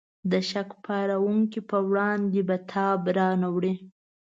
د 0.31 0.33
شک 0.49 0.69
پارونکو 0.85 1.59
په 1.69 1.77
وړاندې 1.87 2.41
به 2.47 2.57
تاب 2.71 3.01
را 3.17 3.29
نه 3.41 3.47
وړي. 3.55 3.73